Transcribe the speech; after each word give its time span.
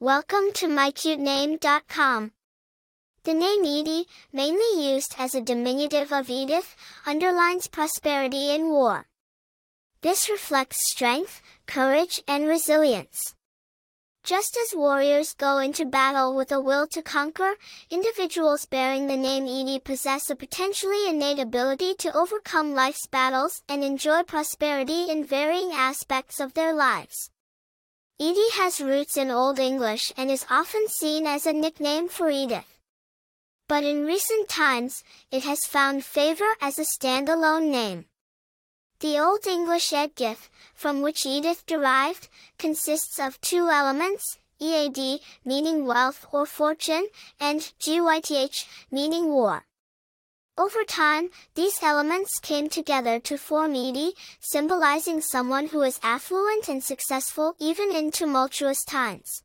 Welcome 0.00 0.52
to 0.54 0.68
mycutename.com. 0.68 2.30
The 3.24 3.34
name 3.34 3.64
Edie, 3.64 4.06
mainly 4.32 4.92
used 4.94 5.16
as 5.18 5.34
a 5.34 5.40
diminutive 5.40 6.12
of 6.12 6.30
Edith, 6.30 6.76
underlines 7.04 7.66
prosperity 7.66 8.54
in 8.54 8.68
war. 8.68 9.08
This 10.02 10.30
reflects 10.30 10.88
strength, 10.88 11.42
courage, 11.66 12.22
and 12.28 12.46
resilience. 12.46 13.34
Just 14.22 14.56
as 14.56 14.78
warriors 14.78 15.34
go 15.34 15.58
into 15.58 15.84
battle 15.84 16.32
with 16.32 16.52
a 16.52 16.60
will 16.60 16.86
to 16.86 17.02
conquer, 17.02 17.54
individuals 17.90 18.66
bearing 18.66 19.08
the 19.08 19.16
name 19.16 19.46
Edie 19.48 19.80
possess 19.80 20.30
a 20.30 20.36
potentially 20.36 21.08
innate 21.08 21.40
ability 21.40 21.94
to 21.94 22.16
overcome 22.16 22.72
life's 22.72 23.08
battles 23.08 23.62
and 23.68 23.82
enjoy 23.82 24.22
prosperity 24.22 25.10
in 25.10 25.24
varying 25.24 25.72
aspects 25.72 26.38
of 26.38 26.54
their 26.54 26.72
lives. 26.72 27.30
Edie 28.20 28.50
has 28.54 28.80
roots 28.80 29.16
in 29.16 29.30
Old 29.30 29.60
English 29.60 30.12
and 30.16 30.28
is 30.28 30.44
often 30.50 30.88
seen 30.88 31.24
as 31.24 31.46
a 31.46 31.52
nickname 31.52 32.08
for 32.08 32.28
Edith. 32.28 32.80
But 33.68 33.84
in 33.84 34.06
recent 34.06 34.48
times, 34.48 35.04
it 35.30 35.44
has 35.44 35.66
found 35.66 36.04
favor 36.04 36.56
as 36.60 36.80
a 36.80 36.82
standalone 36.82 37.70
name. 37.70 38.06
The 38.98 39.20
Old 39.20 39.46
English 39.46 39.90
Eadgyth, 39.90 40.48
from 40.74 41.00
which 41.00 41.24
Edith 41.24 41.64
derived, 41.64 42.28
consists 42.58 43.20
of 43.20 43.40
two 43.40 43.68
elements, 43.68 44.38
ead, 44.58 45.20
meaning 45.44 45.86
wealth 45.86 46.26
or 46.32 46.44
fortune, 46.44 47.06
and 47.38 47.72
gyth, 47.78 48.66
meaning 48.90 49.28
war. 49.28 49.64
Over 50.58 50.82
time, 50.82 51.30
these 51.54 51.80
elements 51.84 52.40
came 52.40 52.68
together 52.68 53.20
to 53.20 53.38
form 53.38 53.76
Edie, 53.76 54.14
symbolizing 54.40 55.20
someone 55.20 55.68
who 55.68 55.82
is 55.82 56.00
affluent 56.02 56.68
and 56.68 56.82
successful 56.82 57.54
even 57.60 57.94
in 57.94 58.10
tumultuous 58.10 58.82
times. 58.84 59.44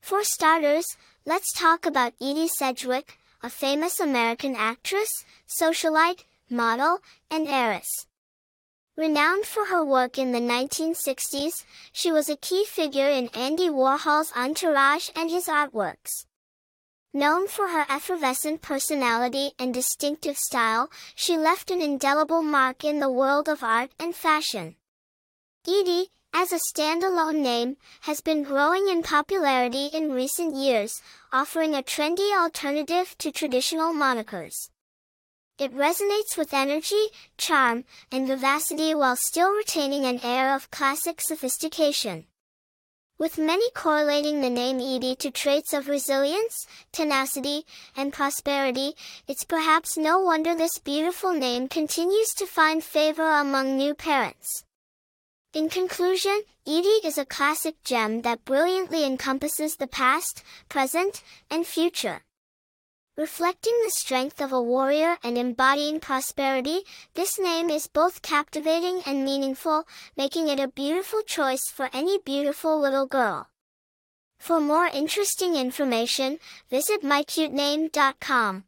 For 0.00 0.22
starters, 0.22 0.96
let's 1.26 1.52
talk 1.52 1.84
about 1.84 2.12
Edie 2.20 2.46
Sedgwick, 2.46 3.18
a 3.42 3.50
famous 3.50 3.98
American 3.98 4.54
actress, 4.54 5.10
socialite, 5.48 6.22
model, 6.48 7.00
and 7.28 7.48
heiress. 7.48 8.06
Renowned 8.96 9.46
for 9.46 9.66
her 9.66 9.84
work 9.84 10.16
in 10.16 10.30
the 10.30 10.38
1960s, 10.38 11.64
she 11.90 12.12
was 12.12 12.28
a 12.28 12.36
key 12.36 12.64
figure 12.64 13.08
in 13.08 13.30
Andy 13.34 13.68
Warhol's 13.68 14.32
entourage 14.36 15.10
and 15.16 15.28
his 15.28 15.46
artworks. 15.46 16.26
Known 17.12 17.48
for 17.48 17.66
her 17.66 17.86
effervescent 17.88 18.62
personality 18.62 19.50
and 19.58 19.74
distinctive 19.74 20.38
style, 20.38 20.90
she 21.16 21.36
left 21.36 21.72
an 21.72 21.80
indelible 21.80 22.40
mark 22.40 22.84
in 22.84 23.00
the 23.00 23.10
world 23.10 23.48
of 23.48 23.64
art 23.64 23.90
and 23.98 24.14
fashion. 24.14 24.76
Edie, 25.66 26.10
as 26.32 26.52
a 26.52 26.60
standalone 26.60 27.42
name, 27.42 27.76
has 28.02 28.20
been 28.20 28.44
growing 28.44 28.88
in 28.88 29.02
popularity 29.02 29.86
in 29.86 30.12
recent 30.12 30.54
years, 30.54 31.02
offering 31.32 31.74
a 31.74 31.82
trendy 31.82 32.32
alternative 32.32 33.16
to 33.18 33.32
traditional 33.32 33.92
monikers. 33.92 34.70
It 35.58 35.74
resonates 35.74 36.38
with 36.38 36.54
energy, 36.54 37.08
charm, 37.36 37.84
and 38.12 38.28
vivacity 38.28 38.94
while 38.94 39.16
still 39.16 39.50
retaining 39.50 40.04
an 40.04 40.20
air 40.22 40.54
of 40.54 40.70
classic 40.70 41.20
sophistication. 41.20 42.26
With 43.20 43.36
many 43.36 43.70
correlating 43.72 44.40
the 44.40 44.48
name 44.48 44.80
Edie 44.80 45.14
to 45.16 45.30
traits 45.30 45.74
of 45.74 45.88
resilience, 45.88 46.66
tenacity, 46.90 47.66
and 47.94 48.14
prosperity, 48.14 48.94
it's 49.28 49.44
perhaps 49.44 49.98
no 49.98 50.18
wonder 50.20 50.54
this 50.54 50.78
beautiful 50.78 51.34
name 51.34 51.68
continues 51.68 52.30
to 52.38 52.46
find 52.46 52.82
favor 52.82 53.30
among 53.30 53.76
new 53.76 53.92
parents. 53.92 54.64
In 55.52 55.68
conclusion, 55.68 56.44
Edie 56.66 57.04
is 57.04 57.18
a 57.18 57.26
classic 57.26 57.74
gem 57.84 58.22
that 58.22 58.46
brilliantly 58.46 59.04
encompasses 59.04 59.76
the 59.76 59.86
past, 59.86 60.42
present, 60.70 61.22
and 61.50 61.66
future. 61.66 62.22
Reflecting 63.20 63.78
the 63.84 63.90
strength 63.90 64.40
of 64.40 64.50
a 64.50 64.62
warrior 64.62 65.18
and 65.22 65.36
embodying 65.36 66.00
prosperity, 66.00 66.84
this 67.12 67.38
name 67.38 67.68
is 67.68 67.86
both 67.86 68.22
captivating 68.22 69.02
and 69.04 69.26
meaningful, 69.26 69.86
making 70.16 70.48
it 70.48 70.58
a 70.58 70.68
beautiful 70.68 71.20
choice 71.20 71.68
for 71.68 71.90
any 71.92 72.16
beautiful 72.24 72.80
little 72.80 73.04
girl. 73.04 73.50
For 74.38 74.58
more 74.58 74.86
interesting 74.86 75.54
information, 75.54 76.38
visit 76.70 77.02
mycutename.com. 77.02 78.64